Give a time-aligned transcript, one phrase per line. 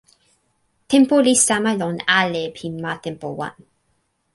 [0.89, 3.55] tenpo li sama lon ale pi ma tenpo wan.